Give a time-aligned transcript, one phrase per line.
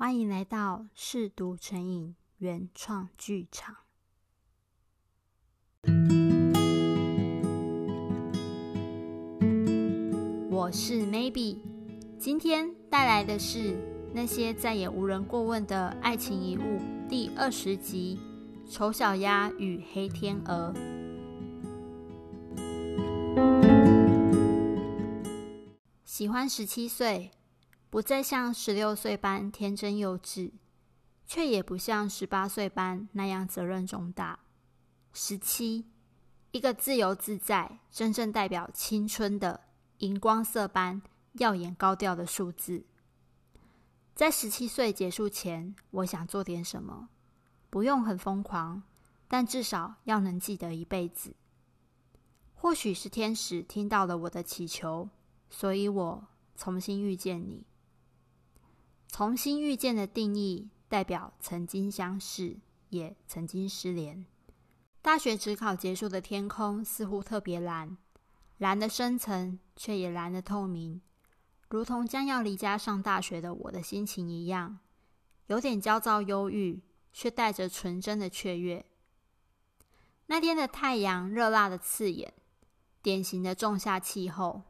[0.00, 3.76] 欢迎来到嗜读成瘾原创剧场。
[10.50, 11.58] 我是 Maybe，
[12.18, 13.76] 今天带来的是
[14.14, 18.18] 那些再也无人过问的爱情遗物第二十集
[18.72, 20.72] 《丑小鸭与黑天鹅》。
[26.06, 27.30] 喜欢十七岁。
[27.90, 30.52] 不再像十六岁般天真幼稚，
[31.26, 34.38] 却也不像十八岁般那样责任重大。
[35.12, 35.86] 十七，
[36.52, 39.62] 一个自由自在、真正代表青春的
[39.98, 42.84] 荧光色般耀眼高调的数字。
[44.14, 47.08] 在十七岁结束前，我想做点什么，
[47.70, 48.84] 不用很疯狂，
[49.26, 51.34] 但至少要能记得一辈子。
[52.54, 55.08] 或许是天使听到了我的祈求，
[55.48, 57.64] 所以我重新遇见你。
[59.20, 62.56] 重新遇见的定义，代表曾经相识，
[62.88, 64.24] 也曾经失联。
[65.02, 67.98] 大学指考结束的天空似乎特别蓝，
[68.56, 71.02] 蓝的深层，却也蓝的透明，
[71.68, 74.78] 如同将要离家上大学的我的心情一样，
[75.48, 76.80] 有点焦躁忧郁，
[77.12, 78.86] 却带着纯真的雀跃。
[80.28, 82.32] 那天的太阳热辣的刺眼，
[83.02, 84.62] 典型的仲夏气候。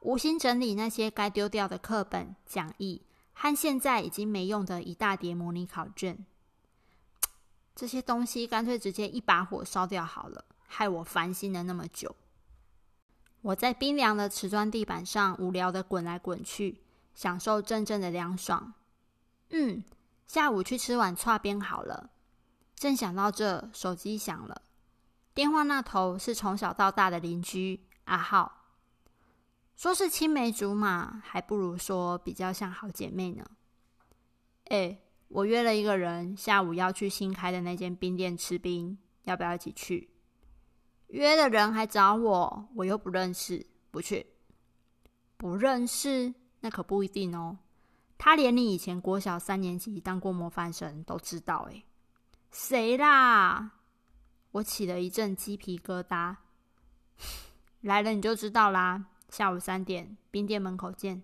[0.00, 3.02] 无心整理那些该丢掉的课本讲义。
[3.32, 6.24] 和现在已经没用的一大叠模拟考卷，
[7.74, 12.14] 这些东西干脆直接一把火烧掉好了，害我烦心了那么久。
[13.40, 16.82] 我在冰凉的瓷砖地板上无聊的滚来滚去，
[17.14, 18.74] 享受阵阵的凉爽。
[19.50, 19.82] 嗯，
[20.28, 22.10] 下午去吃碗剉冰好了。
[22.76, 24.62] 正想到这，手机响了，
[25.34, 28.61] 电话那头是从小到大的邻居阿浩。
[29.82, 33.44] 说是青梅竹马，还不如说比较像好姐妹呢。
[34.66, 40.08] 哎，我约了一个人，下午要去新开的那间冰店吃冰，要不要一起去？
[41.08, 44.24] 约的人还找我，我又不认识，不去。
[45.36, 46.32] 不认识？
[46.60, 47.58] 那可不一定哦。
[48.16, 51.82] 他连你以前国小三年级当过模范生都知道，哎，
[52.52, 53.72] 谁啦？
[54.52, 56.36] 我起了一阵鸡皮疙瘩。
[57.82, 59.06] 来了你就知道啦。
[59.32, 61.22] 下午三点，冰店门口见。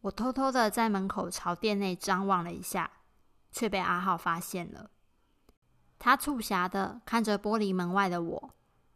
[0.00, 2.90] 我偷偷的在门口朝店内张望了一下，
[3.52, 4.90] 却被阿浩发现了。
[5.98, 8.54] 他促狭的看着玻璃门外的我，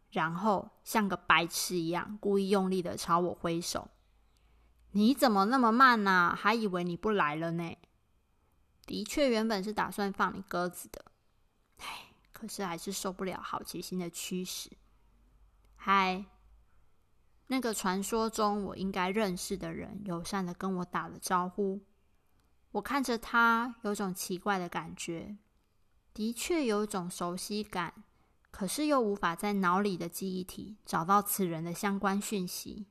[0.09, 3.89] 然后像个白痴一样，故意用力的朝我挥手。
[4.93, 6.35] 你怎么那么慢呢？
[6.35, 7.77] 还以为你不来了呢。
[8.87, 11.05] 的确，原本是打算放你鸽子的。
[11.77, 14.71] 唉，可是还是受不了好奇心的驱使。
[15.75, 16.25] 嗨。
[17.51, 21.81] 那个传说中我应该认识的人，友善的跟我打了招呼。
[22.73, 25.35] 我看着他，有种奇怪的感觉，
[26.13, 28.03] 的确有种熟悉感，
[28.51, 32.85] 可是又无法在脑里的记忆体找到此人的相关讯息。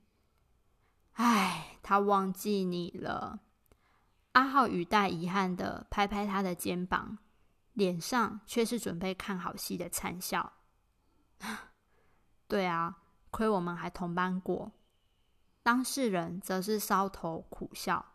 [1.13, 3.39] 唉，他忘记你了。
[4.33, 7.17] 阿浩语带遗憾的拍拍他的肩膀，
[7.71, 10.51] 脸上却是准备看好戏的灿笑。
[12.49, 12.97] 对啊。
[13.31, 14.71] 亏我们还同班过，
[15.63, 18.13] 当事人则是搔头苦笑。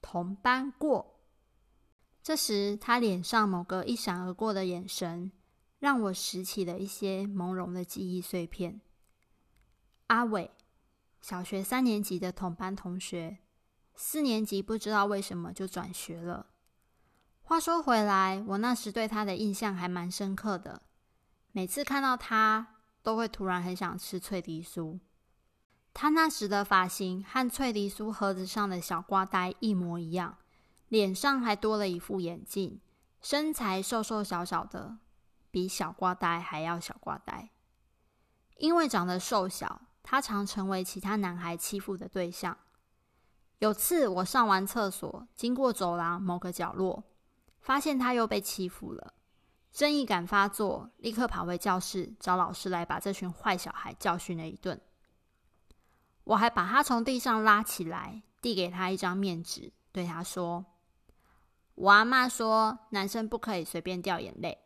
[0.00, 1.20] 同班过，
[2.22, 5.32] 这时他脸上某个一闪而过的眼神，
[5.78, 8.80] 让我拾起了一些朦胧的记忆碎片。
[10.06, 10.50] 阿伟，
[11.20, 13.38] 小学三年级的同班同学，
[13.94, 16.46] 四年级不知道为什么就转学了。
[17.42, 20.82] 话说回来，我那时对他的印象还蛮深刻的，
[21.50, 22.77] 每次看到他，
[23.08, 24.98] 都会突然很想吃脆梨酥。
[25.94, 30.36] 他那时的发型和脆梨酥盒子上的小瓜呆一模一样，
[30.88, 32.82] 脸上还多了一副眼镜，
[33.22, 34.98] 身材瘦瘦小小的，
[35.50, 37.48] 比小瓜呆还要小瓜呆。
[38.58, 42.58] 因为长得瘦小，他常成为其他男孩欺负的对象。
[43.60, 47.04] 有次我上完厕所，经过走廊某个角落，
[47.62, 49.14] 发现他又被欺负了。
[49.70, 54.80] 正义感发作，立刻跑回教室找老师来把这群坏小孩教训了一顿。
[56.24, 60.64] 我还把他从地上拉起来，递给他一张面纸，对他说
[61.76, 64.58] ：“我阿妈说，男生不可以随便掉眼泪。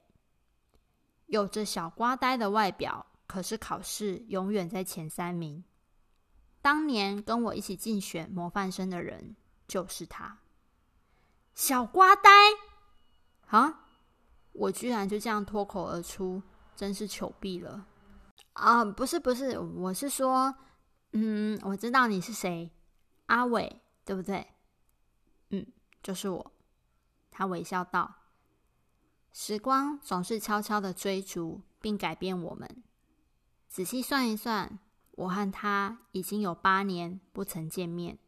[1.27, 5.63] 有着小瓜呆的外表，可是考试永远在前三名。
[6.61, 9.37] 当年跟我一起竞选模范生的人
[9.69, 10.39] 就是他。
[11.55, 12.31] 小瓜呆，
[13.49, 13.81] 啊？”
[14.53, 16.43] 我居然就这样脱口而出，
[16.77, 17.87] 真是糗毙了！
[18.53, 20.55] 啊，不是不是，我是说，
[21.13, 22.71] 嗯，我知道你是谁，
[23.27, 24.47] 阿伟，对不对？
[25.51, 25.67] 嗯，
[26.03, 26.53] 就是我。”
[27.31, 28.17] 他微笑道
[29.33, 32.83] ：“时光总是悄悄的追逐并改变我们。
[33.69, 34.79] 仔细算一算，
[35.13, 38.19] 我和他已经有八年不曾见面。”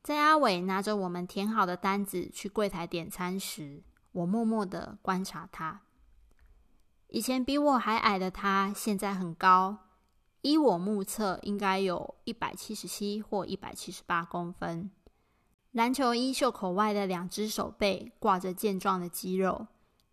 [0.00, 3.82] 在阿伟拿着我们填好的单子去柜台点餐时，
[4.14, 5.82] 我默默的观察他。
[7.08, 9.78] 以前比我还矮的他，现在很高。
[10.40, 14.90] 依我目测，应该有一百七十七或一百七十八公分。
[15.72, 19.66] 篮球衣袖口外的两只手背挂着健壮的肌肉，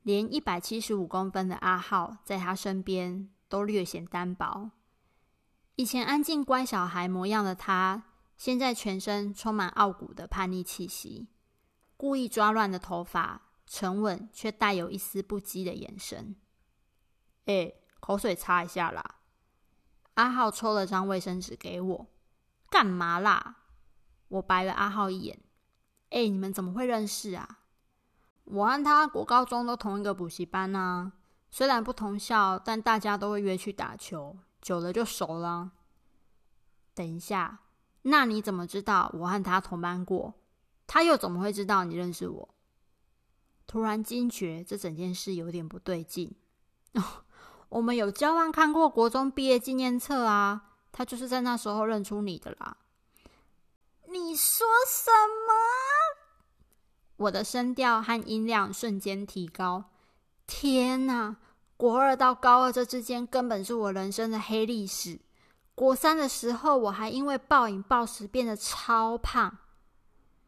[0.03, 4.71] 连一百七十五公分的阿浩在他身边都略显单薄。
[5.75, 8.03] 以前安静乖小孩模样的他，
[8.37, 11.27] 现在全身充满傲骨的叛逆气息，
[11.97, 16.35] 故意抓乱的头发，沉稳却带有一丝不羁的眼神。
[17.45, 19.15] 哎，口水擦一下啦。
[20.15, 22.07] 阿浩抽了张卫生纸给我，
[22.69, 23.57] 干嘛啦？
[24.27, 25.39] 我白了阿浩一眼。
[26.09, 27.59] 哎，你们怎么会认识啊？
[28.43, 31.13] 我和他国高中都同一个补习班啊，
[31.49, 35.71] 虽然不同校，但大家都会约去打球，久了就熟了。
[36.93, 37.59] 等一下，
[38.01, 40.33] 那你怎么知道我和他同班过？
[40.85, 42.55] 他又怎么会知道你认识我？
[43.71, 46.35] 突然惊觉这整件事有点不对劲。
[47.69, 52.75] 我们有交换看过国中毕业纪念册啊，他就是在那时候认出你的啦。
[54.09, 55.09] 你说什
[55.47, 55.53] 么？
[57.15, 59.85] 我的声调和音量瞬间提高。
[60.45, 61.37] 天哪！
[61.77, 65.21] 国二到高二这之间根本是我人生的黑历史。
[65.73, 69.59] 国三的时候，我还因为暴饮暴食变得超胖，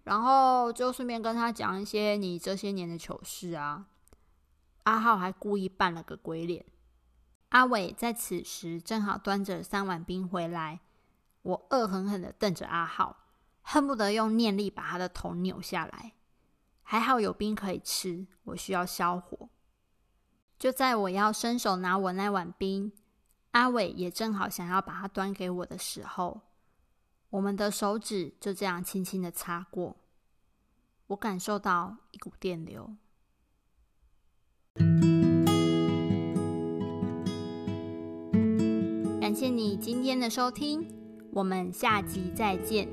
[0.03, 3.87] 然后就顺便跟他讲一些你这些年的糗事啊。
[4.83, 6.65] 阿浩还故意扮了个鬼脸。
[7.49, 10.79] 阿伟在此时正好端着三碗冰回来，
[11.43, 13.17] 我恶狠狠的瞪着阿浩，
[13.61, 16.13] 恨不得用念力把他的头扭下来。
[16.81, 19.49] 还好有冰可以吃，我需要消火。
[20.59, 22.91] 就在我要伸手拿我那碗冰，
[23.51, 26.41] 阿伟也正好想要把它端给我的时候，
[27.33, 29.97] 我们的手指就这样轻轻的擦过，
[31.07, 32.95] 我感受到一股电流。
[39.19, 40.87] 感谢你今天的收听，
[41.31, 42.87] 我们下集再见。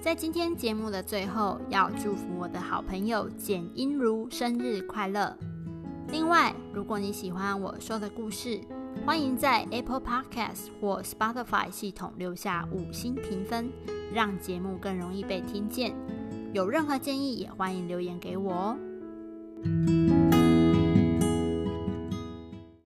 [0.00, 5.36] 在今天节目的最后，要祝福我的好朋友简英如生日快乐。
[6.08, 8.60] 另外，如果你喜欢我说的故事，
[9.04, 13.70] 欢迎在 Apple Podcast 或 Spotify 系统留下五星评分，
[14.12, 15.94] 让节目更容易被听见。
[16.52, 20.23] 有任何建议，也欢迎留言给我哦。